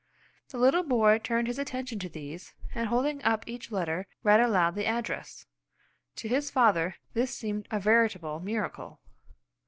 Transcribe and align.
The 0.49 0.57
little 0.57 0.81
boy 0.81 1.19
turned 1.19 1.45
his 1.45 1.59
attention 1.59 1.99
to 1.99 2.09
these, 2.09 2.55
and 2.73 2.87
holding 2.87 3.23
up 3.23 3.43
each 3.45 3.69
letter 3.71 4.07
read 4.23 4.39
aloud 4.39 4.73
the 4.73 4.87
address. 4.87 5.45
To 6.15 6.27
his 6.27 6.49
father 6.49 6.95
this 7.13 7.31
seemed 7.35 7.67
a 7.69 7.79
veritable 7.79 8.39
miracle. 8.39 8.99